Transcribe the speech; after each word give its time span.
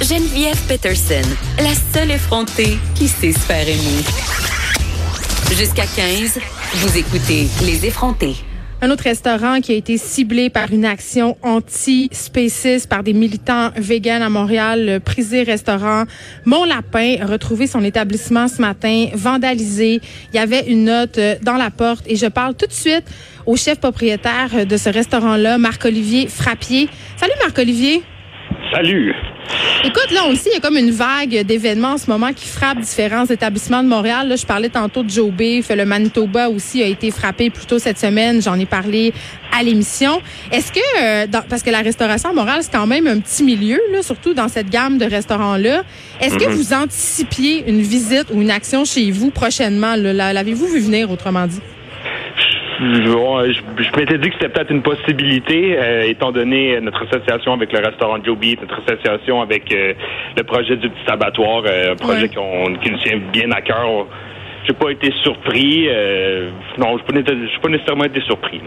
Geneviève 0.00 0.56
Peterson, 0.68 1.28
la 1.58 1.74
seule 1.74 2.12
effrontée 2.12 2.78
qui 2.94 3.08
sait 3.08 3.32
se 3.32 3.38
faire 3.40 3.68
aimer. 3.68 4.04
Jusqu'à 5.50 5.86
15, 5.86 6.38
vous 6.74 6.96
écoutez 6.96 7.48
Les 7.64 7.84
effrontés. 7.84 8.36
Un 8.80 8.90
autre 8.90 9.02
restaurant 9.02 9.60
qui 9.60 9.72
a 9.72 9.74
été 9.74 9.98
ciblé 9.98 10.50
par 10.50 10.72
une 10.72 10.84
action 10.84 11.36
anti-spéciste 11.42 12.88
par 12.88 13.02
des 13.02 13.12
militants 13.12 13.70
véganes 13.74 14.22
à 14.22 14.30
Montréal, 14.30 14.86
le 14.86 15.00
Prisé 15.00 15.42
Restaurant 15.42 16.04
Mon 16.44 16.64
Lapin, 16.64 17.16
a 17.20 17.26
retrouvé 17.26 17.66
son 17.66 17.82
établissement 17.82 18.46
ce 18.46 18.62
matin 18.62 19.08
vandalisé. 19.14 20.00
Il 20.32 20.36
y 20.36 20.38
avait 20.38 20.70
une 20.70 20.84
note 20.84 21.18
dans 21.42 21.56
la 21.56 21.72
porte 21.72 22.04
et 22.06 22.14
je 22.14 22.26
parle 22.26 22.54
tout 22.54 22.66
de 22.66 22.72
suite 22.72 23.04
au 23.46 23.56
chef 23.56 23.80
propriétaire 23.80 24.64
de 24.64 24.76
ce 24.76 24.90
restaurant-là, 24.90 25.58
Marc-Olivier 25.58 26.28
Frappier. 26.28 26.88
Salut 27.16 27.34
Marc-Olivier. 27.42 28.04
Salut. 28.70 29.14
Écoute, 29.82 30.10
là 30.12 30.26
aussi, 30.26 30.48
il 30.50 30.54
y 30.54 30.56
a 30.56 30.60
comme 30.60 30.76
une 30.76 30.90
vague 30.90 31.42
d'événements 31.46 31.92
en 31.92 31.98
ce 31.98 32.10
moment 32.10 32.32
qui 32.34 32.46
frappent 32.46 32.80
différents 32.80 33.24
établissements 33.24 33.82
de 33.82 33.88
Montréal. 33.88 34.28
Là, 34.28 34.36
je 34.36 34.44
parlais 34.44 34.68
tantôt 34.68 35.02
de 35.02 35.08
Joe 35.08 35.30
Beef. 35.30 35.70
Le 35.70 35.86
Manitoba 35.86 36.50
aussi 36.50 36.82
a 36.82 36.86
été 36.86 37.10
frappé 37.10 37.48
plus 37.48 37.64
tôt 37.64 37.78
cette 37.78 37.98
semaine. 37.98 38.42
J'en 38.42 38.58
ai 38.58 38.66
parlé 38.66 39.14
à 39.58 39.62
l'émission. 39.62 40.20
Est-ce 40.52 40.72
que, 40.72 40.80
euh, 41.02 41.26
parce 41.48 41.62
que 41.62 41.70
la 41.70 41.80
restauration 41.80 42.30
à 42.30 42.32
Montréal, 42.34 42.58
c'est 42.62 42.72
quand 42.72 42.86
même 42.86 43.06
un 43.06 43.20
petit 43.20 43.42
milieu, 43.42 43.80
là, 43.92 44.02
surtout 44.02 44.34
dans 44.34 44.48
cette 44.48 44.68
gamme 44.68 44.98
de 44.98 45.06
restaurants-là, 45.06 45.84
est-ce 46.20 46.36
que 46.36 46.48
mhm. 46.48 46.54
vous 46.54 46.72
anticipiez 46.74 47.64
une 47.68 47.80
visite 47.80 48.26
ou 48.32 48.42
une 48.42 48.50
action 48.50 48.84
chez 48.84 49.10
vous 49.10 49.30
prochainement? 49.30 49.94
L'avez-vous 49.96 50.66
vu 50.66 50.80
venir, 50.80 51.10
autrement 51.10 51.46
dit? 51.46 51.60
Je, 52.78 53.98
m'étais 53.98 54.18
dit 54.18 54.28
que 54.28 54.34
c'était 54.34 54.48
peut-être 54.48 54.70
une 54.70 54.82
possibilité, 54.82 55.76
euh, 55.76 56.02
étant 56.02 56.30
donné 56.32 56.80
notre 56.80 57.04
association 57.06 57.52
avec 57.52 57.72
le 57.72 57.80
restaurant 57.80 58.18
Joe 58.24 58.38
Beef, 58.38 58.60
notre 58.60 58.80
association 58.82 59.40
avec 59.40 59.72
euh, 59.72 59.94
le 60.36 60.42
projet 60.44 60.76
du 60.76 60.88
petit 60.88 61.10
abattoir, 61.10 61.64
euh, 61.66 61.92
un 61.92 61.96
projet 61.96 62.28
qui 62.28 62.36
nous 62.36 62.98
tient 63.02 63.18
bien 63.32 63.50
à 63.52 63.60
cœur. 63.60 64.06
J'ai 64.66 64.74
pas 64.74 64.90
été 64.90 65.12
surpris. 65.22 65.88
non, 66.76 66.98
je 66.98 67.14
n'ai 67.14 67.22
pas 67.22 67.68
nécessairement 67.68 68.04
été 68.04 68.20
surpris. 68.22 68.60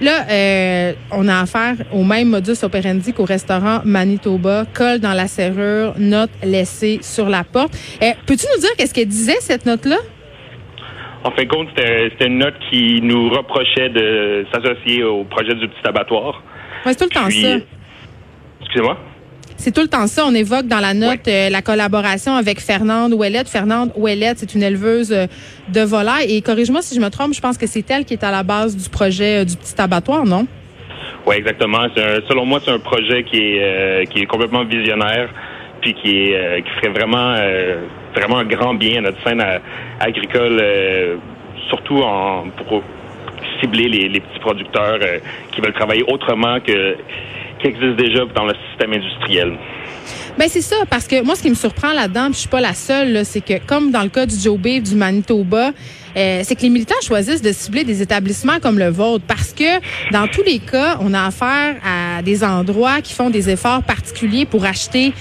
Là, 0.00 0.92
on 1.12 1.28
a 1.28 1.42
affaire 1.42 1.76
au 1.92 2.02
même 2.02 2.30
modus 2.30 2.64
operandi 2.64 3.12
qu'au 3.12 3.24
restaurant 3.24 3.80
Manitoba. 3.84 4.64
Colle 4.74 4.98
dans 4.98 5.12
la 5.12 5.28
serrure, 5.28 5.94
note 5.98 6.30
laissée 6.42 6.98
sur 7.00 7.28
la 7.28 7.44
porte. 7.44 7.72
Peux-tu 8.26 8.46
nous 8.54 8.60
dire 8.60 8.70
qu'est-ce 8.76 8.92
qu'elle 8.92 9.06
disait, 9.06 9.36
cette 9.40 9.66
note-là? 9.66 9.98
En 11.24 11.30
fin 11.30 11.44
de 11.44 11.48
compte, 11.48 11.68
c'était 11.74 12.26
une 12.26 12.38
note 12.38 12.54
qui 12.70 13.00
nous 13.02 13.30
reprochait 13.30 13.88
de 13.88 14.44
s'associer 14.52 15.02
au 15.02 15.24
projet 15.24 15.54
du 15.54 15.68
petit 15.68 15.88
abattoir. 15.88 16.42
c'est 16.84 16.98
tout 16.98 17.04
le 17.04 17.10
temps 17.10 17.30
ça. 17.30 17.56
Excusez-moi? 18.60 18.98
C'est 19.56 19.72
tout 19.72 19.80
le 19.80 19.88
temps 19.88 20.06
ça. 20.06 20.24
On 20.26 20.34
évoque 20.34 20.66
dans 20.66 20.80
la 20.80 20.92
note 20.92 21.26
euh, 21.26 21.48
la 21.48 21.62
collaboration 21.62 22.34
avec 22.34 22.60
Fernande 22.60 23.14
Ouellette. 23.14 23.48
Fernande 23.48 23.92
Ouellette, 23.96 24.38
c'est 24.38 24.54
une 24.54 24.62
éleveuse 24.62 25.12
euh, 25.12 25.26
de 25.72 25.80
volailles. 25.80 26.36
Et 26.36 26.42
corrige-moi 26.42 26.82
si 26.82 26.94
je 26.94 27.00
me 27.00 27.08
trompe, 27.08 27.32
je 27.32 27.40
pense 27.40 27.56
que 27.56 27.66
c'est 27.66 27.88
elle 27.90 28.04
qui 28.04 28.12
est 28.12 28.24
à 28.24 28.30
la 28.30 28.42
base 28.42 28.76
du 28.76 28.90
projet 28.90 29.40
euh, 29.40 29.44
du 29.46 29.56
petit 29.56 29.80
abattoir, 29.80 30.26
non? 30.26 30.46
Oui, 31.26 31.36
exactement. 31.36 31.86
selon 32.28 32.44
moi, 32.44 32.60
c'est 32.62 32.72
un 32.72 32.78
projet 32.78 33.24
qui 33.24 33.38
est, 33.38 34.06
qui 34.10 34.20
est 34.20 34.26
complètement 34.26 34.62
visionnaire 34.64 35.30
puis 35.80 35.94
qui, 35.94 36.10
est, 36.10 36.62
qui 36.62 36.70
ferait 36.72 36.92
vraiment 36.92 37.34
vraiment 38.14 38.38
un 38.38 38.44
grand 38.44 38.74
bien 38.74 38.98
à 38.98 39.00
notre 39.02 39.22
scène 39.22 39.42
agricole, 40.00 40.58
euh, 40.60 41.16
surtout 41.68 42.02
en, 42.02 42.44
pour 42.68 42.82
cibler 43.60 43.88
les, 43.88 44.20
petits 44.20 44.40
producteurs 44.40 44.98
euh, 45.02 45.18
qui 45.52 45.60
veulent 45.60 45.72
travailler 45.72 46.04
autrement 46.08 46.60
que 46.60 46.96
qui 47.60 47.68
existent 47.68 47.96
déjà 47.96 48.24
dans 48.34 48.44
le 48.44 48.54
système 48.68 48.92
industriel. 48.92 49.52
Ben 50.36 50.48
c'est 50.48 50.62
ça, 50.62 50.76
parce 50.90 51.06
que 51.06 51.22
moi, 51.22 51.36
ce 51.36 51.42
qui 51.42 51.50
me 51.50 51.54
surprend 51.54 51.92
là-dedans, 51.92 52.28
je 52.32 52.38
suis 52.38 52.48
pas 52.48 52.60
la 52.60 52.74
seule, 52.74 53.24
c'est 53.24 53.40
que 53.40 53.64
comme 53.64 53.92
dans 53.92 54.02
le 54.02 54.08
cas 54.08 54.26
du 54.26 54.34
Joe 54.36 54.58
Beef 54.58 54.82
du 54.82 54.96
Manitoba, 54.96 55.70
euh, 56.16 56.40
c'est 56.42 56.56
que 56.56 56.62
les 56.62 56.70
militants 56.70 56.94
choisissent 57.02 57.40
de 57.40 57.52
cibler 57.52 57.84
des 57.84 58.02
établissements 58.02 58.58
comme 58.60 58.78
le 58.78 58.88
vôtre, 58.88 59.24
parce 59.28 59.52
que 59.52 59.78
dans 60.10 60.26
tous 60.26 60.42
les 60.42 60.58
cas, 60.58 60.98
on 61.00 61.14
a 61.14 61.24
affaire 61.26 61.76
à 61.84 62.20
des 62.22 62.42
endroits 62.42 63.00
qui 63.00 63.14
font 63.14 63.30
des 63.30 63.48
efforts 63.48 63.84
particuliers 63.84 64.44
pour 64.44 64.64
acheter 64.64 65.12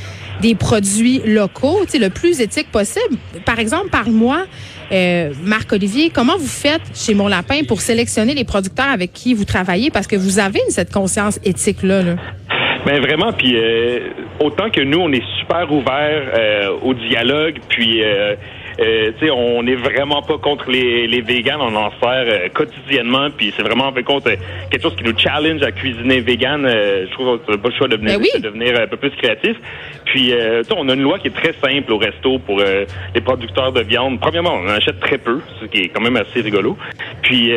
des 0.41 0.55
produits 0.55 1.21
locaux, 1.25 1.81
tu 1.85 1.91
sais, 1.91 1.99
le 1.99 2.09
plus 2.09 2.41
éthique 2.41 2.71
possible. 2.71 3.17
Par 3.45 3.59
exemple, 3.59 3.89
parle-moi, 3.89 4.47
euh, 4.91 5.31
Marc-Olivier, 5.43 6.09
comment 6.09 6.37
vous 6.37 6.47
faites 6.47 6.81
chez 6.95 7.13
Mon 7.13 7.27
Lapin 7.27 7.61
pour 7.67 7.81
sélectionner 7.81 8.33
les 8.33 8.43
producteurs 8.43 8.87
avec 8.87 9.13
qui 9.13 9.35
vous 9.35 9.45
travaillez? 9.45 9.91
Parce 9.91 10.07
que 10.07 10.15
vous 10.15 10.39
avez 10.39 10.59
cette 10.69 10.91
conscience 10.91 11.39
éthique-là? 11.43 12.01
Là. 12.01 12.15
Ben 12.85 12.99
vraiment, 12.99 13.31
puis 13.31 13.55
euh, 13.55 14.09
autant 14.41 14.69
que 14.69 14.81
nous, 14.81 14.99
on 14.99 15.11
est 15.13 15.23
super 15.39 15.71
ouverts 15.71 16.33
euh, 16.37 16.69
au 16.81 16.93
dialogue, 16.93 17.59
puis 17.69 18.03
euh, 18.03 18.35
on 19.31 19.63
n'est 19.63 19.75
vraiment 19.75 20.21
pas 20.21 20.37
contre 20.37 20.69
les, 20.69 21.07
les 21.07 21.21
véganes, 21.21 21.61
on 21.61 21.73
en 21.75 21.91
sert 21.91 22.25
euh, 22.27 22.49
quotidiennement, 22.53 23.29
puis 23.35 23.53
c'est 23.55 23.63
vraiment 23.63 23.85
en 23.85 23.93
fait 23.93 24.03
compte 24.03 24.27
euh, 24.27 24.35
quelque 24.69 24.81
chose 24.81 24.97
qui 24.97 25.05
nous 25.05 25.17
challenge 25.17 25.61
à 25.61 25.71
cuisiner 25.71 26.19
vegan. 26.19 26.65
Euh, 26.65 27.05
je 27.07 27.11
trouve 27.13 27.39
qu'on 27.39 27.53
n'a 27.53 27.57
pas 27.57 27.69
le 27.69 27.75
choix 27.75 27.87
de 27.87 27.95
devenir, 27.95 28.19
ben 28.19 28.41
devenir 28.41 28.81
un 28.81 28.87
peu 28.87 28.97
plus 28.97 29.11
créatif. 29.11 29.55
Puis, 30.05 30.33
on 30.75 30.89
a 30.89 30.93
une 30.93 31.01
loi 31.01 31.17
qui 31.19 31.29
est 31.29 31.35
très 31.35 31.53
simple 31.53 31.91
au 31.93 31.97
resto 31.97 32.37
pour 32.39 32.59
les 32.59 33.21
producteurs 33.21 33.71
de 33.71 33.81
viande. 33.81 34.19
Premièrement, 34.19 34.59
on 34.61 34.67
en 34.67 34.73
achète 34.73 34.99
très 34.99 35.17
peu, 35.17 35.39
ce 35.59 35.65
qui 35.65 35.83
est 35.83 35.87
quand 35.87 36.01
même 36.01 36.17
assez 36.17 36.41
rigolo. 36.41 36.77
Puis, 37.21 37.51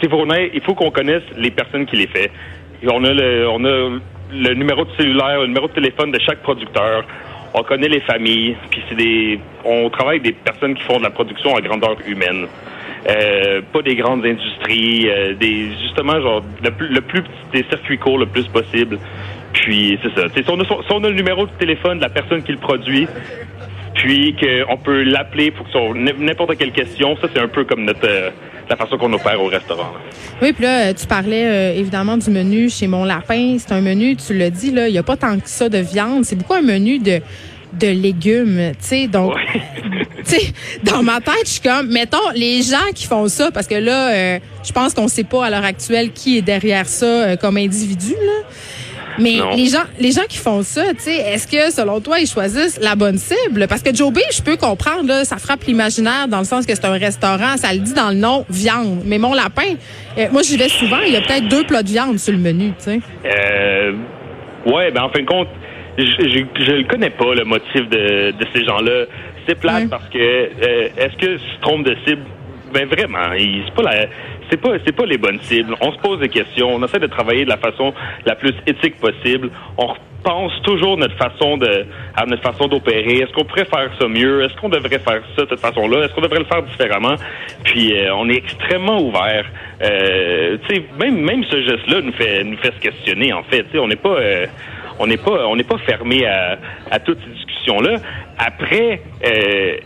c'est 0.00 0.08
il 0.52 0.60
faut 0.62 0.74
qu'on 0.74 0.90
connaisse 0.90 1.22
les 1.36 1.50
personnes 1.50 1.86
qui 1.86 1.96
les 1.96 2.06
font. 2.08 2.26
On 2.88 3.04
a 3.04 3.12
le, 3.12 3.46
on 3.48 3.64
a 3.64 4.00
le 4.32 4.54
numéro 4.54 4.84
de 4.84 4.90
cellulaire, 4.96 5.40
le 5.40 5.46
numéro 5.48 5.68
de 5.68 5.72
téléphone 5.72 6.10
de 6.12 6.18
chaque 6.20 6.42
producteur 6.42 7.04
on 7.54 7.62
connaît 7.62 7.88
les 7.88 8.00
familles, 8.00 8.56
puis 8.70 8.82
c'est 8.88 8.94
des, 8.94 9.40
on 9.64 9.90
travaille 9.90 10.20
avec 10.20 10.22
des 10.22 10.32
personnes 10.32 10.74
qui 10.74 10.82
font 10.82 10.98
de 10.98 11.02
la 11.02 11.10
production 11.10 11.56
à 11.56 11.60
grandeur 11.60 11.96
humaine. 12.06 12.46
Euh, 13.08 13.62
pas 13.72 13.82
des 13.82 13.96
grandes 13.96 14.24
industries, 14.24 15.08
euh, 15.08 15.34
des 15.34 15.70
justement 15.82 16.20
genre 16.20 16.44
le 16.62 16.70
plus, 16.70 16.88
le 16.88 17.00
plus 17.00 17.22
petit 17.22 17.62
des 17.62 17.64
circuits 17.64 17.98
courts 17.98 18.18
le 18.18 18.26
plus 18.26 18.46
possible. 18.48 18.98
Puis 19.54 19.98
c'est 20.02 20.20
ça. 20.20 20.28
Si 20.28 20.44
on, 20.48 20.60
a, 20.60 20.64
si 20.64 20.92
on 20.92 21.02
a 21.02 21.08
le 21.08 21.14
numéro 21.14 21.46
de 21.46 21.52
téléphone 21.58 21.96
de 21.96 22.02
la 22.02 22.10
personne 22.10 22.42
qui 22.42 22.52
le 22.52 22.58
produit, 22.58 23.08
puis 23.94 24.36
qu'on 24.36 24.76
peut 24.76 25.02
l'appeler 25.02 25.50
pour 25.50 25.66
que 25.66 26.18
n'importe 26.18 26.56
quelle 26.56 26.72
question, 26.72 27.16
ça 27.16 27.28
c'est 27.32 27.40
un 27.40 27.48
peu 27.48 27.64
comme 27.64 27.84
notre 27.84 28.06
euh, 28.06 28.30
la 28.70 28.76
façon 28.76 28.96
qu'on 28.96 29.12
opère 29.12 29.42
au 29.42 29.48
restaurant. 29.48 29.90
Oui, 30.40 30.52
puis 30.52 30.62
là, 30.62 30.94
tu 30.94 31.06
parlais 31.06 31.44
euh, 31.44 31.78
évidemment 31.78 32.16
du 32.16 32.30
menu 32.30 32.70
chez 32.70 32.86
Mon 32.86 33.04
Lapin. 33.04 33.56
C'est 33.58 33.72
un 33.72 33.80
menu, 33.80 34.16
tu 34.16 34.32
l'as 34.32 34.50
dit, 34.50 34.70
là, 34.70 34.88
il 34.88 34.92
n'y 34.92 34.98
a 34.98 35.02
pas 35.02 35.16
tant 35.16 35.38
que 35.38 35.48
ça 35.48 35.68
de 35.68 35.78
viande. 35.78 36.24
C'est 36.24 36.36
beaucoup 36.36 36.54
un 36.54 36.62
menu 36.62 36.98
de 36.98 37.20
de 37.72 37.86
légumes, 37.86 38.72
tu 38.80 38.86
sais, 38.88 39.06
donc, 39.06 39.32
tu 40.24 40.24
sais, 40.24 40.52
dans 40.82 41.04
ma 41.04 41.20
tête, 41.20 41.44
je 41.44 41.50
suis 41.50 41.60
comme, 41.60 41.86
mettons, 41.86 42.18
les 42.34 42.62
gens 42.62 42.90
qui 42.92 43.06
font 43.06 43.28
ça, 43.28 43.52
parce 43.52 43.68
que 43.68 43.76
là, 43.76 44.10
euh, 44.10 44.38
je 44.64 44.72
pense 44.72 44.92
qu'on 44.92 45.06
sait 45.06 45.22
pas 45.22 45.46
à 45.46 45.50
l'heure 45.50 45.64
actuelle 45.64 46.10
qui 46.10 46.36
est 46.36 46.42
derrière 46.42 46.86
ça 46.88 47.06
euh, 47.06 47.36
comme 47.36 47.56
individu, 47.56 48.14
là. 48.14 48.48
Mais 49.18 49.38
les 49.56 49.66
gens, 49.66 49.84
les 49.98 50.12
gens 50.12 50.24
qui 50.28 50.38
font 50.38 50.62
ça, 50.62 50.82
est-ce 50.90 51.46
que 51.46 51.72
selon 51.72 52.00
toi 52.00 52.18
ils 52.20 52.26
choisissent 52.26 52.78
la 52.80 52.96
bonne 52.96 53.18
cible? 53.18 53.66
Parce 53.68 53.82
que 53.82 53.94
Joe 53.94 54.12
B, 54.12 54.18
je 54.32 54.42
peux 54.42 54.56
comprendre 54.56 55.06
là, 55.06 55.24
ça 55.24 55.36
frappe 55.36 55.64
l'imaginaire 55.64 56.28
dans 56.28 56.38
le 56.38 56.44
sens 56.44 56.66
que 56.66 56.74
c'est 56.74 56.84
un 56.84 56.98
restaurant, 56.98 57.56
ça 57.56 57.72
le 57.72 57.80
dit 57.80 57.94
dans 57.94 58.10
le 58.10 58.16
nom 58.16 58.44
viande. 58.48 59.02
Mais 59.04 59.18
mon 59.18 59.34
lapin, 59.34 59.74
euh, 60.18 60.26
moi 60.32 60.42
j'y 60.42 60.56
vais 60.56 60.68
souvent, 60.68 61.00
il 61.06 61.12
y 61.12 61.16
a 61.16 61.20
peut-être 61.20 61.48
deux 61.48 61.64
plats 61.64 61.82
de 61.82 61.88
viande 61.88 62.18
sur 62.18 62.32
le 62.32 62.38
menu, 62.38 62.68
tu 62.78 62.84
sais. 62.84 63.00
Euh, 63.24 63.92
ouais, 64.66 64.90
ben 64.90 65.02
en 65.02 65.10
fin 65.10 65.20
de 65.20 65.26
compte, 65.26 65.48
je, 65.98 66.04
je, 66.04 66.72
le 66.72 66.84
connais 66.84 67.10
pas 67.10 67.34
le 67.34 67.44
motif 67.44 67.88
de, 67.88 68.30
de 68.30 68.46
ces 68.54 68.64
gens-là. 68.64 69.04
C'est 69.46 69.58
plate 69.58 69.88
parce 69.90 70.08
que 70.08 70.18
euh, 70.18 70.88
est-ce 70.96 71.16
que 71.16 71.38
se 71.38 71.60
trompe 71.60 71.84
de 71.84 71.96
cible? 72.06 72.22
Ben 72.72 72.86
vraiment, 72.86 73.32
c'est 73.36 73.74
pas 73.74 73.82
la 73.82 74.06
c'est 74.50 74.60
pas 74.60 74.70
c'est 74.84 74.94
pas 74.94 75.06
les 75.06 75.18
bonnes 75.18 75.40
cibles. 75.40 75.74
On 75.80 75.92
se 75.92 75.98
pose 75.98 76.20
des 76.20 76.28
questions, 76.28 76.68
on 76.74 76.84
essaie 76.84 76.98
de 76.98 77.06
travailler 77.06 77.44
de 77.44 77.50
la 77.50 77.56
façon 77.56 77.92
la 78.26 78.34
plus 78.34 78.54
éthique 78.66 78.98
possible. 78.98 79.50
On 79.76 79.94
pense 80.22 80.52
toujours 80.62 80.96
notre 80.98 81.16
façon 81.16 81.56
de 81.56 81.86
à 82.14 82.26
notre 82.26 82.42
façon 82.42 82.68
d'opérer. 82.68 83.18
Est-ce 83.18 83.32
qu'on 83.32 83.44
pourrait 83.44 83.64
faire 83.64 83.90
ça 83.98 84.08
mieux? 84.08 84.42
Est-ce 84.44 84.54
qu'on 84.60 84.68
devrait 84.68 84.98
faire 84.98 85.22
ça 85.36 85.44
de 85.44 85.48
cette 85.48 85.60
façon-là? 85.60 86.04
Est-ce 86.04 86.14
qu'on 86.14 86.20
devrait 86.20 86.40
le 86.40 86.44
faire 86.44 86.62
différemment? 86.62 87.14
Puis 87.64 87.96
euh, 87.96 88.14
on 88.14 88.28
est 88.28 88.36
extrêmement 88.36 89.00
ouvert. 89.00 89.46
Euh, 89.82 90.58
même 90.98 91.20
même 91.20 91.44
ce 91.44 91.62
geste-là 91.62 92.00
nous 92.02 92.12
fait 92.12 92.44
nous 92.44 92.56
fait 92.58 92.72
se 92.74 92.80
questionner 92.80 93.32
en 93.32 93.42
fait. 93.44 93.66
on 93.74 93.88
n'est 93.88 93.96
pas 93.96 94.16
euh, 94.16 94.46
on 94.98 95.06
n'est 95.06 95.16
pas 95.16 95.46
on 95.46 95.56
n'est 95.56 95.64
pas 95.64 95.78
fermé 95.78 96.26
à, 96.26 96.58
à 96.90 96.98
toutes 97.00 97.18
ces 97.24 97.30
discussions 97.30 97.80
là. 97.80 97.96
Après 98.38 99.00
euh, 99.24 99.76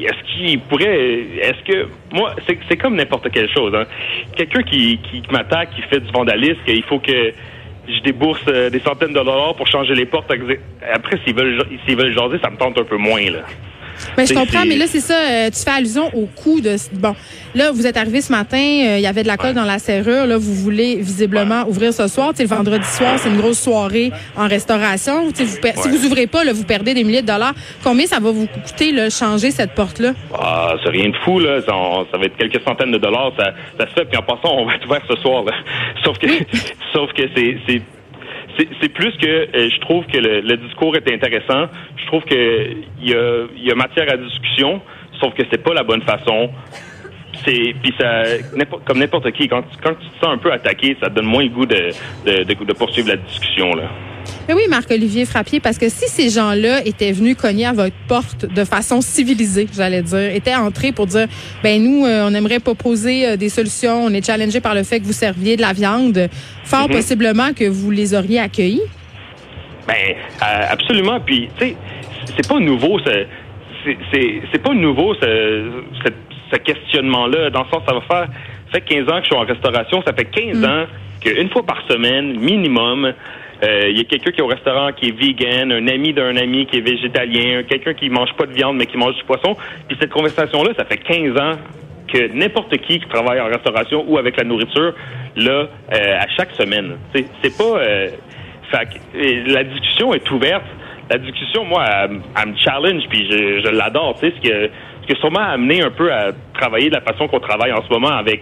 est-ce 0.00 0.22
qu'il 0.32 0.60
pourrait, 0.60 1.20
est-ce 1.40 1.62
que, 1.70 1.88
moi, 2.12 2.34
c'est 2.46 2.76
comme 2.76 2.96
n'importe 2.96 3.30
quelle 3.30 3.50
chose. 3.50 3.74
Hein. 3.74 3.84
Quelqu'un 4.36 4.62
qui, 4.62 4.98
qui 4.98 5.22
m'attaque, 5.30 5.70
qui 5.74 5.82
fait 5.82 6.00
du 6.00 6.10
vandalisme, 6.10 6.60
il 6.66 6.82
faut 6.84 6.98
que 6.98 7.32
je 7.88 8.00
débourse 8.02 8.42
euh, 8.48 8.70
des 8.70 8.80
centaines 8.80 9.12
de 9.12 9.14
dollars 9.14 9.54
pour 9.54 9.66
changer 9.66 9.94
les 9.94 10.06
portes. 10.06 10.30
Après, 10.92 11.18
s'ils 11.24 11.34
veulent, 11.34 11.64
s'ils 11.86 11.96
veulent 11.96 12.12
jaser, 12.12 12.38
ça 12.42 12.50
me 12.50 12.56
tente 12.56 12.78
un 12.78 12.84
peu 12.84 12.96
moins, 12.96 13.24
là. 13.30 13.40
Ben, 14.16 14.26
je 14.26 14.34
comprends, 14.34 14.64
mais 14.66 14.76
là, 14.76 14.86
c'est 14.86 15.00
ça. 15.00 15.14
Euh, 15.14 15.50
tu 15.50 15.62
fais 15.62 15.70
allusion 15.70 16.10
au 16.14 16.26
coût 16.26 16.60
de. 16.60 16.76
Bon, 16.92 17.14
là, 17.54 17.70
vous 17.72 17.86
êtes 17.86 17.96
arrivé 17.96 18.20
ce 18.20 18.32
matin, 18.32 18.56
euh, 18.58 18.98
il 18.98 19.02
y 19.02 19.06
avait 19.06 19.22
de 19.22 19.28
la 19.28 19.36
colle 19.36 19.54
dans 19.54 19.64
la 19.64 19.78
serrure. 19.78 20.26
Là, 20.26 20.36
vous 20.36 20.54
voulez 20.54 20.96
visiblement 20.96 21.64
ouvrir 21.68 21.92
ce 21.92 22.08
soir. 22.08 22.32
sais, 22.34 22.42
le 22.42 22.48
vendredi 22.48 22.86
soir, 22.86 23.18
c'est 23.18 23.28
une 23.28 23.38
grosse 23.38 23.60
soirée 23.60 24.12
en 24.36 24.48
restauration. 24.48 25.24
Vous 25.24 25.32
Si 25.34 25.88
vous 25.88 26.06
ouvrez 26.06 26.26
pas, 26.26 26.44
là, 26.44 26.52
vous 26.52 26.64
perdez 26.64 26.94
des 26.94 27.04
milliers 27.04 27.22
de 27.22 27.26
dollars. 27.26 27.54
Combien 27.82 28.06
ça 28.06 28.20
va 28.20 28.30
vous 28.30 28.46
coûter, 28.46 28.92
là, 28.92 29.10
changer 29.10 29.50
cette 29.50 29.74
porte-là? 29.74 30.12
Ah, 30.34 30.74
c'est 30.82 30.90
rien 30.90 31.08
de 31.08 31.16
fou, 31.24 31.38
là. 31.38 31.60
Ça, 31.62 32.18
va 32.18 32.24
être 32.24 32.36
quelques 32.36 32.62
centaines 32.62 32.92
de 32.92 32.98
dollars. 32.98 33.32
Ça, 33.38 33.52
ça 33.78 33.86
se 33.86 33.92
fait. 33.92 34.04
Puis 34.04 34.18
en 34.18 34.22
passant, 34.22 34.54
on 34.54 34.66
va 34.66 34.74
être 34.74 34.86
ouvert 34.86 35.02
ce 35.08 35.16
soir. 35.16 35.44
Là. 35.44 35.52
Sauf 36.04 36.18
que, 36.18 36.26
sauf 36.92 37.12
que 37.12 37.22
c'est 37.34 37.82
c'est 38.56 38.88
plus 38.88 39.12
que 39.16 39.26
euh, 39.26 39.70
je 39.70 39.80
trouve 39.80 40.04
que 40.06 40.18
le, 40.18 40.56
discours 40.56 40.96
est 40.96 41.12
intéressant. 41.12 41.68
Je 41.96 42.06
trouve 42.06 42.22
que 42.24 42.70
il 43.00 43.08
y 43.08 43.70
a, 43.70 43.74
matière 43.74 44.10
à 44.12 44.16
discussion, 44.16 44.80
sauf 45.20 45.34
que 45.34 45.42
c'est 45.50 45.62
pas 45.62 45.74
la 45.74 45.82
bonne 45.82 46.02
façon. 46.02 46.50
C'est 47.44 47.74
puis 47.82 47.94
ça 47.98 48.24
comme 48.84 48.98
n'importe 48.98 49.30
qui 49.32 49.48
quand, 49.48 49.62
tu 49.62 49.78
te 49.78 50.24
sens 50.24 50.34
un 50.34 50.38
peu 50.38 50.52
attaqué, 50.52 50.96
ça 51.02 51.08
donne 51.08 51.26
moins 51.26 51.46
goût 51.46 51.66
de, 51.66 51.90
de, 52.26 52.42
de 52.44 52.72
poursuivre 52.74 53.08
la 53.08 53.16
discussion 53.16 53.74
là. 53.74 53.84
Mais 54.48 54.54
oui, 54.54 54.62
Marc-Olivier 54.68 55.24
Frappier, 55.24 55.60
parce 55.60 55.78
que 55.78 55.88
si 55.88 56.08
ces 56.08 56.28
gens-là 56.28 56.84
étaient 56.84 57.12
venus 57.12 57.36
cogner 57.36 57.66
à 57.66 57.72
votre 57.72 57.94
porte 58.08 58.46
de 58.46 58.64
façon 58.64 59.00
civilisée, 59.00 59.68
j'allais 59.72 60.02
dire, 60.02 60.34
étaient 60.34 60.54
entrés 60.54 60.92
pour 60.92 61.06
dire, 61.06 61.28
ben 61.62 61.82
nous, 61.82 62.04
euh, 62.04 62.28
on 62.28 62.34
aimerait 62.34 62.58
proposer 62.58 63.26
euh, 63.26 63.36
des 63.36 63.48
solutions, 63.48 64.04
on 64.04 64.10
est 64.10 64.24
challengé 64.24 64.60
par 64.60 64.74
le 64.74 64.82
fait 64.82 65.00
que 65.00 65.04
vous 65.04 65.12
serviez 65.12 65.56
de 65.56 65.62
la 65.62 65.72
viande, 65.72 66.28
fort 66.64 66.88
mhm. 66.88 66.96
possiblement 66.96 67.52
que 67.54 67.68
vous 67.68 67.90
les 67.90 68.14
auriez 68.14 68.40
accueillis. 68.40 68.82
Ben 69.86 69.94
euh, 70.42 70.66
absolument. 70.70 71.20
Puis 71.20 71.48
tu 71.58 71.66
sais, 71.66 71.76
c'est 72.36 72.48
pas 72.48 72.58
nouveau, 72.58 72.98
c'est 73.04 74.62
pas 74.62 74.74
nouveau 74.74 75.14
ce, 75.14 76.56
questionnement-là. 76.64 77.50
Dans 77.50 77.62
le 77.62 77.68
sens, 77.70 77.82
ça 77.86 77.94
va 77.94 78.00
faire, 78.02 78.28
ça 78.72 78.80
fait 78.80 78.80
15 78.82 79.08
ans 79.08 79.16
que 79.18 79.22
je 79.22 79.26
suis 79.26 79.36
en 79.36 79.46
restauration, 79.46 80.02
ça 80.06 80.12
fait 80.12 80.26
15 80.26 80.58
mm. 80.58 80.64
ans 80.64 80.84
qu'une 81.20 81.48
fois 81.50 81.64
par 81.64 81.82
semaine, 81.88 82.38
minimum, 82.38 83.12
euh, 83.62 83.90
il 83.90 83.96
y 83.96 84.00
a 84.00 84.04
quelqu'un 84.04 84.32
qui 84.32 84.40
est 84.40 84.42
au 84.42 84.48
restaurant 84.48 84.92
qui 84.92 85.08
est 85.08 85.16
vegan, 85.16 85.70
un 85.70 85.86
ami 85.86 86.12
d'un 86.12 86.36
ami 86.36 86.66
qui 86.66 86.78
est 86.78 86.80
végétalien, 86.80 87.62
quelqu'un 87.62 87.94
qui 87.94 88.08
mange 88.08 88.32
pas 88.36 88.46
de 88.46 88.52
viande 88.52 88.76
mais 88.76 88.86
qui 88.86 88.96
mange 88.96 89.14
du 89.16 89.24
poisson. 89.24 89.56
Puis 89.86 89.96
cette 90.00 90.10
conversation-là, 90.10 90.72
ça 90.76 90.84
fait 90.84 90.96
15 90.96 91.36
ans 91.40 91.58
que 92.12 92.32
n'importe 92.32 92.76
qui 92.78 92.98
qui 92.98 93.08
travaille 93.08 93.40
en 93.40 93.46
restauration 93.46 94.04
ou 94.08 94.18
avec 94.18 94.36
la 94.36 94.44
nourriture, 94.44 94.94
là, 95.36 95.68
euh, 95.92 96.18
à 96.18 96.26
chaque 96.36 96.52
semaine. 96.52 96.96
C'est 97.14 97.56
pas... 97.56 97.78
Euh, 97.78 98.08
la 99.46 99.64
discussion 99.64 100.14
est 100.14 100.28
ouverte. 100.30 100.64
La 101.10 101.18
discussion, 101.18 101.64
moi, 101.64 101.84
elle, 101.86 102.48
me 102.48 102.56
challenge, 102.56 103.02
puis 103.10 103.28
je, 103.30 103.60
je 103.60 103.68
l'adore. 103.68 104.18
Ce 104.18 104.26
qui, 104.26 104.48
ce 104.48 105.06
qui 105.06 105.12
a 105.12 105.16
sûrement 105.16 105.40
amené 105.40 105.82
un 105.82 105.90
peu 105.90 106.12
à 106.12 106.32
travailler 106.54 106.88
de 106.88 106.94
la 106.94 107.02
façon 107.02 107.28
qu'on 107.28 107.40
travaille 107.40 107.72
en 107.72 107.82
ce 107.82 107.92
moment 107.92 108.12
avec 108.12 108.40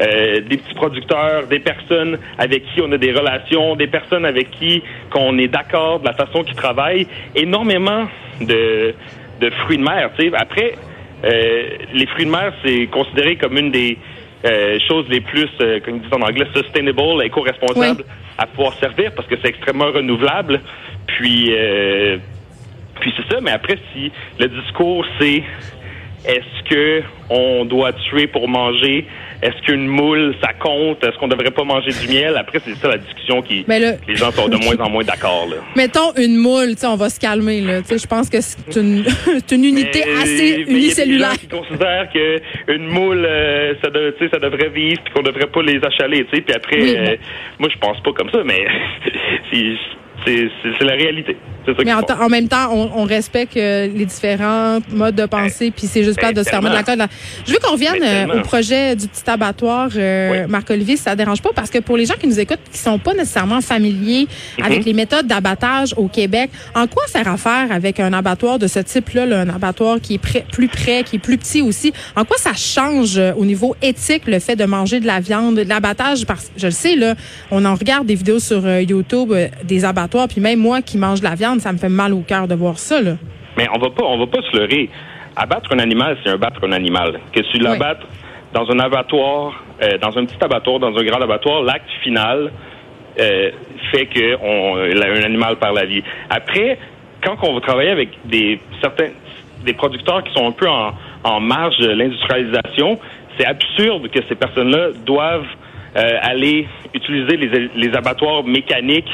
euh, 0.00 0.40
des 0.40 0.58
petits 0.58 0.74
producteurs, 0.74 1.48
des 1.48 1.58
personnes 1.58 2.18
avec 2.38 2.64
qui 2.66 2.80
on 2.80 2.92
a 2.92 2.98
des 2.98 3.12
relations, 3.12 3.74
des 3.74 3.88
personnes 3.88 4.24
avec 4.24 4.50
qui 4.52 4.82
qu'on 5.10 5.36
est 5.38 5.48
d'accord 5.48 5.98
de 5.98 6.06
la 6.06 6.12
façon 6.12 6.44
qu'ils 6.44 6.54
travaillent, 6.54 7.08
énormément 7.34 8.06
de, 8.40 8.94
de 9.40 9.50
fruits 9.50 9.78
de 9.78 9.82
mer. 9.82 10.10
sais. 10.16 10.30
Après, 10.34 10.74
euh, 11.24 11.62
les 11.92 12.06
fruits 12.06 12.26
de 12.26 12.30
mer, 12.30 12.52
c'est 12.64 12.86
considéré 12.86 13.34
comme 13.36 13.56
une 13.58 13.72
des 13.72 13.98
euh, 14.44 14.78
choses 14.88 15.06
les 15.08 15.20
plus, 15.20 15.50
comme 15.84 15.96
ils 15.96 16.02
disent 16.02 16.12
en 16.12 16.22
anglais, 16.22 16.46
sustainable, 16.54 17.24
éco-responsable 17.24 18.04
à 18.38 18.46
pouvoir 18.46 18.74
servir 18.74 19.10
parce 19.16 19.26
que 19.26 19.34
c'est 19.42 19.48
extrêmement 19.48 19.90
renouvelable. 19.90 20.60
Puis, 21.08 21.50
puis 23.00 23.12
c'est 23.16 23.34
ça. 23.34 23.40
Mais 23.40 23.50
après, 23.50 23.78
si 23.92 24.12
le 24.38 24.46
discours 24.46 25.04
c'est 25.18 25.42
est-ce 26.28 26.68
que 26.68 27.02
on 27.30 27.64
doit 27.64 27.92
tuer 27.94 28.26
pour 28.26 28.48
manger? 28.48 29.06
Est-ce 29.40 29.60
qu'une 29.62 29.86
moule, 29.86 30.34
ça 30.42 30.52
compte? 30.52 31.02
Est-ce 31.02 31.16
qu'on 31.18 31.28
devrait 31.28 31.50
pas 31.50 31.64
manger 31.64 31.90
du 31.90 32.08
miel? 32.08 32.36
Après, 32.36 32.60
c'est 32.64 32.74
ça 32.74 32.88
la 32.88 32.98
discussion 32.98 33.40
qui 33.40 33.64
les 33.68 34.16
gens 34.16 34.30
sont 34.32 34.48
de 34.48 34.56
moins 34.56 34.76
en 34.84 34.90
moins 34.90 35.04
d'accord. 35.04 35.46
Mettons 35.76 36.12
une 36.16 36.36
moule, 36.36 36.74
on 36.84 36.96
va 36.96 37.08
se 37.08 37.18
calmer. 37.18 37.60
Là. 37.62 37.80
Je 37.88 38.06
pense 38.06 38.28
que 38.28 38.40
c'est 38.40 38.76
une, 38.76 39.04
une, 39.52 39.64
unité 39.64 40.02
assez 40.20 40.64
unicellulaire. 40.68 41.32
Il 41.38 41.44
y 41.44 41.46
a 41.46 41.48
des 41.48 41.56
gens 41.56 41.62
qui 41.62 41.68
considèrent 41.68 42.08
qu'une 42.10 42.86
moule, 42.88 43.24
euh, 43.24 43.74
ça, 43.82 43.90
ça 44.30 44.38
devrait 44.38 44.68
vivre 44.68 45.00
et 45.06 45.10
qu'on 45.14 45.22
devrait 45.22 45.46
pas 45.46 45.62
les 45.62 45.80
achaler. 45.82 46.24
Puis 46.24 46.44
après, 46.54 46.80
euh, 46.80 47.16
moi, 47.58 47.70
je 47.72 47.78
pense 47.78 48.00
pas 48.02 48.12
comme 48.12 48.30
ça, 48.30 48.42
mais 48.44 48.66
c'est 50.78 50.84
la 50.84 50.94
réalité. 50.94 51.36
Mais 51.84 51.92
en, 51.92 52.28
même 52.28 52.48
temps, 52.48 52.70
on, 52.72 53.04
respecte 53.04 53.56
euh, 53.56 53.88
les 53.94 54.04
différents 54.04 54.78
modes 54.90 55.14
de 55.14 55.26
pensée, 55.26 55.70
puis 55.70 55.86
c'est 55.86 56.02
juste 56.02 56.20
pas 56.20 56.32
de 56.32 56.42
se 56.42 56.48
fermer 56.48 56.70
de 56.70 56.74
la 56.74 56.82
corde. 56.82 57.06
Je 57.46 57.52
veux 57.52 57.58
qu'on 57.58 57.72
revienne 57.72 58.02
euh, 58.02 58.38
au 58.38 58.42
projet 58.42 58.96
du 58.96 59.06
petit 59.08 59.28
abattoir, 59.28 59.90
euh, 59.96 60.46
Marc-Olivier, 60.48 60.96
si 60.96 61.02
ça 61.02 61.16
dérange 61.16 61.42
pas, 61.42 61.50
parce 61.54 61.70
que 61.70 61.78
pour 61.78 61.96
les 61.96 62.06
gens 62.06 62.14
qui 62.18 62.26
nous 62.26 62.40
écoutent, 62.40 62.60
qui 62.70 62.78
sont 62.78 62.98
pas 62.98 63.14
nécessairement 63.14 63.60
familiers 63.60 64.26
mhm. 64.58 64.64
avec 64.64 64.84
les 64.84 64.92
méthodes 64.92 65.26
d'abattage 65.26 65.94
au 65.96 66.08
Québec, 66.08 66.50
en 66.74 66.86
quoi 66.86 67.04
faire 67.06 67.28
affaire 67.28 67.70
avec 67.70 68.00
un 68.00 68.12
abattoir 68.12 68.58
de 68.58 68.66
ce 68.66 68.80
type-là, 68.80 69.24
un 69.24 69.48
abattoir 69.48 70.00
qui 70.00 70.14
est 70.14 70.44
plus 70.50 70.68
près, 70.68 71.02
qui 71.04 71.16
est 71.16 71.20
plus 71.20 71.38
petit 71.38 71.62
aussi? 71.62 71.92
En 72.16 72.24
quoi 72.24 72.36
ça 72.38 72.54
change 72.54 73.20
au 73.36 73.44
niveau 73.44 73.76
éthique 73.82 74.22
le 74.26 74.38
fait 74.38 74.56
de 74.56 74.64
manger 74.64 75.00
de 75.00 75.06
la 75.06 75.20
viande, 75.20 75.56
de 75.56 75.68
l'abattage? 75.68 76.24
Je 76.56 76.66
le 76.66 76.72
sais, 76.72 76.96
là, 76.96 77.14
on 77.50 77.64
en 77.64 77.74
regarde 77.74 78.06
des 78.06 78.14
vidéos 78.14 78.38
sur 78.38 78.66
YouTube 78.80 79.32
des 79.64 79.84
abattoirs, 79.84 80.17
puis 80.26 80.40
même 80.40 80.58
moi 80.58 80.82
qui 80.82 80.98
mange 80.98 81.20
de 81.20 81.24
la 81.24 81.34
viande, 81.34 81.60
ça 81.60 81.72
me 81.72 81.78
fait 81.78 81.88
mal 81.88 82.12
au 82.12 82.20
cœur 82.20 82.48
de 82.48 82.54
voir 82.54 82.78
ça. 82.78 83.00
Là. 83.00 83.12
Mais 83.56 83.66
on 83.74 83.78
va 83.78 83.90
pas, 83.90 84.04
on 84.04 84.18
va 84.18 84.26
pas 84.26 84.40
se 84.50 84.56
leurrer. 84.56 84.88
Abattre 85.36 85.72
un 85.72 85.78
animal, 85.78 86.16
c'est 86.24 86.30
un 86.30 86.36
battre 86.36 86.66
un 86.66 86.72
animal. 86.72 87.20
Que 87.32 87.40
tu 87.40 87.58
l'abattes 87.58 88.02
dans 88.52 88.68
un 88.70 88.78
abattoir, 88.80 89.62
euh, 89.82 89.98
dans 89.98 90.16
un 90.18 90.24
petit 90.24 90.42
abattoir, 90.42 90.80
dans 90.80 90.96
un 90.96 91.04
grand 91.04 91.20
abattoir, 91.20 91.62
l'acte 91.62 91.90
final 92.02 92.50
euh, 93.20 93.50
fait 93.92 94.06
que 94.06 94.36
on, 94.42 94.76
un 94.76 95.22
animal 95.24 95.56
perd 95.56 95.76
la 95.76 95.84
vie. 95.84 96.02
Après, 96.30 96.78
quand 97.22 97.36
on 97.42 97.54
va 97.54 97.60
travailler 97.60 97.90
avec 97.90 98.10
des 98.24 98.60
certains 98.80 99.08
des 99.64 99.72
producteurs 99.72 100.22
qui 100.22 100.32
sont 100.34 100.46
un 100.46 100.52
peu 100.52 100.68
en, 100.68 100.92
en 101.24 101.40
marge 101.40 101.78
de 101.78 101.90
l'industrialisation, 101.90 102.98
c'est 103.36 103.46
absurde 103.46 104.08
que 104.08 104.20
ces 104.28 104.34
personnes-là 104.34 104.90
doivent 105.04 105.46
euh, 105.96 106.18
aller 106.22 106.68
utiliser 106.94 107.36
les, 107.36 107.70
les 107.74 107.94
abattoirs 107.94 108.44
mécaniques, 108.44 109.10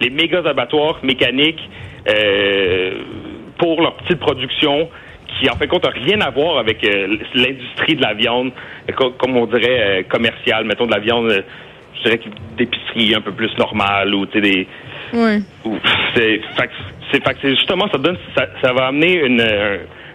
les 0.00 0.10
méga 0.10 0.42
abattoirs 0.44 0.98
mécaniques 1.02 1.60
euh, 2.08 2.92
pour 3.58 3.80
leur 3.82 3.94
petite 3.96 4.18
production 4.18 4.88
qui, 5.38 5.48
en 5.48 5.56
fait, 5.56 5.68
compte, 5.68 5.84
n'a 5.84 5.90
rien 5.90 6.20
à 6.22 6.30
voir 6.30 6.58
avec 6.58 6.82
euh, 6.84 7.18
l'industrie 7.34 7.94
de 7.94 8.02
la 8.02 8.14
viande, 8.14 8.52
comme 9.18 9.36
on 9.36 9.46
dirait, 9.46 10.00
euh, 10.00 10.02
commerciale, 10.08 10.64
mettons 10.64 10.86
de 10.86 10.92
la 10.92 10.98
viande, 10.98 11.44
je 11.96 12.02
dirais 12.02 12.20
d'épicerie 12.56 13.14
un 13.14 13.20
peu 13.20 13.32
plus 13.32 13.50
normale 13.58 14.14
ou, 14.14 14.26
tu 14.26 14.32
sais, 14.32 14.40
des... 14.40 14.66
Oui. 15.12 15.42
C'est, 16.14 16.40
c'est, 17.12 17.50
justement, 17.50 17.88
ça 17.90 17.98
donne, 17.98 18.16
ça, 18.36 18.46
ça 18.62 18.72
va 18.72 18.86
amener 18.86 19.14
une, 19.14 19.44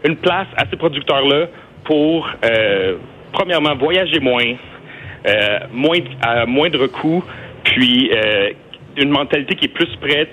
une 0.07 0.15
place 0.17 0.47
à 0.57 0.65
ces 0.69 0.77
producteurs-là 0.77 1.47
pour, 1.83 2.29
premièrement, 3.31 3.75
voyager 3.75 4.19
moins, 4.19 4.55
moins 5.73 5.99
à 6.21 6.45
moindre 6.45 6.87
coût, 6.87 7.23
puis 7.63 8.09
une 8.97 9.09
mentalité 9.09 9.55
qui 9.55 9.65
est 9.65 9.73
plus 9.73 9.95
prête 9.97 10.29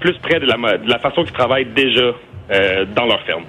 plus 0.00 0.16
près 0.18 0.40
de 0.40 0.46
la, 0.46 0.78
de 0.78 0.88
la 0.88 0.98
façon 0.98 1.24
qu'ils 1.24 1.32
travaillent 1.32 1.66
déjà 1.66 2.12
euh, 2.50 2.84
dans 2.94 3.06
leur 3.06 3.20
ferme. 3.22 3.44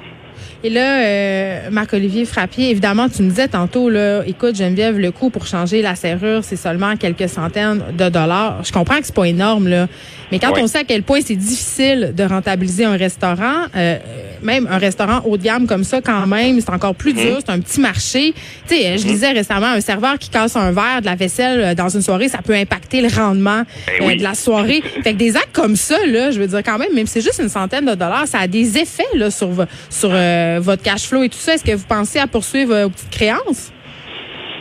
Et 0.63 0.69
là, 0.69 1.01
euh, 1.01 1.69
Marc-Olivier 1.71 2.25
Frappier, 2.25 2.69
évidemment, 2.69 3.07
tu 3.09 3.23
me 3.23 3.29
disais 3.29 3.47
tantôt, 3.47 3.89
là, 3.89 4.23
écoute, 4.25 4.55
Geneviève, 4.55 4.97
le 4.97 5.11
coût 5.11 5.29
pour 5.29 5.45
changer 5.45 5.81
la 5.81 5.95
serrure, 5.95 6.43
c'est 6.43 6.55
seulement 6.55 6.95
quelques 6.97 7.29
centaines 7.29 7.81
de 7.97 8.09
dollars. 8.09 8.63
Je 8.63 8.71
comprends 8.71 8.97
que 8.97 9.05
c'est 9.05 9.15
pas 9.15 9.25
énorme, 9.25 9.67
là. 9.67 9.87
Mais 10.31 10.39
quand 10.39 10.53
on 10.57 10.67
sait 10.67 10.79
à 10.79 10.83
quel 10.83 11.03
point 11.03 11.19
c'est 11.25 11.35
difficile 11.35 12.13
de 12.15 12.23
rentabiliser 12.23 12.85
un 12.85 12.97
restaurant, 12.97 13.65
euh, 13.75 13.97
même 14.43 14.67
un 14.69 14.77
restaurant 14.77 15.21
haut 15.25 15.37
de 15.37 15.43
gamme 15.43 15.65
comme 15.65 15.83
ça, 15.83 16.01
quand 16.01 16.27
même, 16.27 16.59
c'est 16.61 16.69
encore 16.69 16.95
plus 16.95 17.13
dur. 17.13 17.35
Mhm. 17.35 17.39
C'est 17.45 17.51
un 17.51 17.59
petit 17.59 17.79
marché. 17.79 18.33
Tu 18.67 18.75
sais, 18.75 18.97
je 18.97 19.03
disais 19.03 19.31
mhm. 19.31 19.37
récemment, 19.37 19.67
un 19.67 19.81
serveur 19.81 20.17
qui 20.19 20.29
casse 20.29 20.55
un 20.55 20.71
verre 20.71 21.01
de 21.01 21.05
la 21.05 21.15
vaisselle 21.15 21.61
euh, 21.61 21.75
dans 21.75 21.89
une 21.89 22.01
soirée, 22.01 22.27
ça 22.27 22.39
peut 22.43 22.53
impacter 22.53 23.01
le 23.01 23.07
rendement 23.07 23.63
ben 23.99 24.17
de 24.17 24.23
la 24.23 24.35
soirée. 24.35 24.83
fait 25.03 25.13
que 25.13 25.17
des 25.17 25.35
actes 25.35 25.53
comme 25.53 25.75
ça, 25.75 25.97
là, 26.05 26.31
je 26.31 26.39
veux 26.39 26.47
dire 26.47 26.61
quand 26.63 26.77
même, 26.77 26.93
même 26.93 27.07
si 27.07 27.13
c'est 27.13 27.21
juste 27.21 27.39
une 27.41 27.49
centaine 27.49 27.85
de 27.85 27.95
dollars, 27.95 28.27
ça 28.27 28.39
a 28.39 28.47
des 28.47 28.77
effets 28.77 29.03
là 29.15 29.31
sur 29.31 29.49
sur 29.89 30.09
euh, 30.11 30.28
votre 30.59 30.83
cash 30.83 31.07
flow 31.07 31.23
et 31.23 31.29
tout 31.29 31.37
ça. 31.37 31.53
Est-ce 31.53 31.63
que 31.63 31.75
vous 31.75 31.87
pensez 31.87 32.19
à 32.19 32.27
poursuivre 32.27 32.83
vos 32.83 32.89
petites 32.89 33.11
créances? 33.11 33.73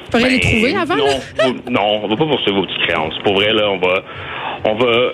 Vous 0.05 0.11
pourriez 0.11 0.39
les 0.39 0.39
ben, 0.39 0.51
trouver 0.51 0.77
avant? 0.77 0.97
Non, 0.97 1.71
non, 1.71 2.05
on 2.05 2.09
va 2.09 2.17
pas 2.17 2.27
poursuivre 2.27 2.61
vos 2.61 2.67
petites 2.67 2.83
créances. 2.83 3.15
Pour 3.23 3.35
vrai, 3.35 3.53
là, 3.53 3.71
on 3.71 3.79
va, 3.79 4.03
on 4.65 4.75
va, 4.75 5.13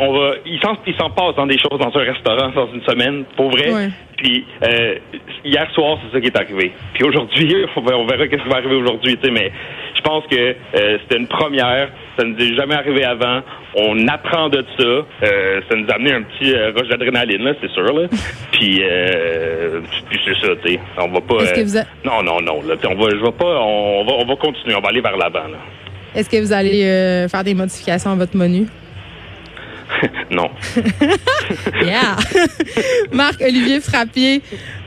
on 0.00 0.12
va, 0.12 0.34
il 0.44 0.60
s'en, 0.60 0.76
il 0.86 0.94
s'en 0.96 1.10
passe 1.10 1.34
dans 1.36 1.46
des 1.46 1.58
choses 1.58 1.78
dans 1.80 1.94
un 1.94 2.04
restaurant 2.04 2.50
dans 2.50 2.72
une 2.72 2.82
semaine, 2.82 3.24
pour 3.36 3.50
vrai. 3.50 3.90
Puis 4.16 4.44
euh, 4.62 4.96
hier 5.44 5.70
soir, 5.72 5.98
c'est 6.02 6.16
ça 6.16 6.20
qui 6.20 6.26
est 6.26 6.36
arrivé. 6.36 6.72
Puis 6.94 7.04
aujourd'hui, 7.04 7.54
on, 7.76 7.82
verra, 7.82 8.04
verra 8.04 8.28
qu'est-ce 8.28 8.42
qui 8.42 8.48
va 8.48 8.56
arriver 8.56 8.76
aujourd'hui, 8.76 9.16
tu 9.16 9.26
sais, 9.26 9.30
mais 9.30 9.50
pense 10.06 10.24
que 10.30 10.36
euh, 10.36 10.98
c'était 11.02 11.16
une 11.18 11.26
première. 11.26 11.88
Ça 12.18 12.24
ne 12.24 12.32
nous 12.32 12.40
est 12.40 12.54
jamais 12.54 12.74
arrivé 12.74 13.04
avant. 13.04 13.42
On 13.74 14.08
apprend 14.08 14.48
de 14.48 14.64
ça. 14.78 14.84
Euh, 14.84 15.60
ça 15.68 15.76
nous 15.76 15.86
a 15.90 15.94
amené 15.94 16.12
un 16.12 16.22
petit 16.22 16.54
euh, 16.54 16.72
rush 16.74 16.88
d'adrénaline, 16.88 17.42
là, 17.42 17.52
c'est 17.60 17.70
sûr. 17.70 17.82
Là. 17.92 18.08
Puis, 18.52 18.80
euh, 18.82 19.80
puis 20.08 20.18
c'est 20.24 20.34
ça, 20.46 20.52
tu 20.64 20.72
sais. 20.74 20.80
On 20.98 21.08
va 21.08 21.20
pas. 21.20 21.44
Que 21.52 21.62
vous 21.62 21.76
a- 21.76 21.84
Non, 22.04 22.22
non, 22.22 22.40
non. 22.40 22.62
Là, 22.62 22.74
on 22.88 22.94
va, 22.94 23.10
je 23.10 23.16
vais 23.16 23.32
pas. 23.32 23.60
On 23.60 24.04
va, 24.04 24.12
on 24.14 24.24
va 24.24 24.36
continuer. 24.36 24.74
On 24.74 24.80
va 24.80 24.88
aller 24.88 25.02
vers 25.02 25.16
l'avant. 25.16 25.44
Est-ce 26.14 26.30
que 26.30 26.40
vous 26.40 26.52
allez 26.52 27.26
faire 27.28 27.44
des 27.44 27.54
modifications 27.54 28.12
à 28.12 28.14
votre 28.14 28.34
menu? 28.36 28.66
non. 30.30 30.48
Yeah! 31.84 32.16
Marc-Olivier 33.12 33.80
Frappier, 33.80 34.42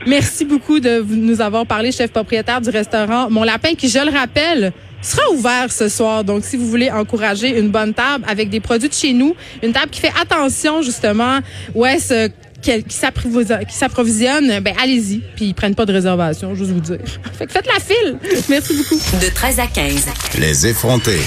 merci 0.06 0.44
beaucoup 0.44 0.80
de 0.80 1.04
nous 1.08 1.40
avoir 1.40 1.66
parlé, 1.66 1.92
chef 1.92 2.10
propriétaire 2.10 2.60
du 2.60 2.70
restaurant 2.70 3.30
Mon 3.30 3.42
Lapin, 3.44 3.74
qui, 3.74 3.88
je 3.88 3.98
le 3.98 4.10
rappelle, 4.16 4.72
sera 5.02 5.30
ouvert 5.32 5.72
ce 5.72 5.88
soir. 5.88 6.24
Donc, 6.24 6.44
si 6.44 6.56
vous 6.56 6.66
voulez 6.66 6.90
encourager 6.90 7.58
une 7.58 7.68
bonne 7.70 7.94
table 7.94 8.24
avec 8.28 8.50
des 8.50 8.60
produits 8.60 8.88
de 8.88 8.94
chez 8.94 9.12
nous, 9.12 9.34
une 9.62 9.72
table 9.72 9.88
qui 9.90 10.00
fait 10.00 10.12
attention, 10.20 10.82
justement, 10.82 11.38
ouais, 11.74 11.98
ce 11.98 12.28
qui 12.60 12.84
qui 12.84 12.94
s'approvisi- 12.94 13.64
qui 13.66 13.74
s'approvisionne, 13.74 14.60
ben 14.60 14.74
allez-y. 14.82 15.22
Puis 15.34 15.46
ils 15.46 15.54
prennent 15.54 15.74
pas 15.74 15.86
de 15.86 15.94
réservation, 15.94 16.54
juste 16.54 16.70
vous 16.72 16.80
dire. 16.80 16.98
Fait 17.38 17.46
que 17.46 17.52
faites 17.52 17.66
la 17.66 17.80
file. 17.80 18.18
Merci 18.50 18.74
beaucoup. 18.76 18.96
De 19.24 19.34
13 19.34 19.60
à 19.60 19.66
15. 19.66 20.06
Les 20.38 20.66
effrontés. 20.66 21.20